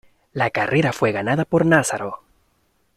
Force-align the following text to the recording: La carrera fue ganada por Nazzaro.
La 0.33 0.49
carrera 0.49 0.93
fue 0.93 1.11
ganada 1.11 1.45
por 1.45 1.63
Nazzaro. 1.63 2.23